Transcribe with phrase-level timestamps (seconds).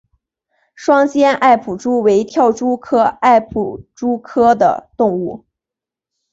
[0.73, 5.45] 双尖艾普蛛为跳蛛科艾普蛛属的动物。